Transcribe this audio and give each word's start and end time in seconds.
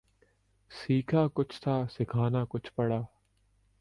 سیکھا 0.71 1.25
کچھ 1.33 1.61
تھا 1.61 1.75
سکھانا 1.89 2.43
کچھ 2.49 2.71
پڑا 2.75 3.01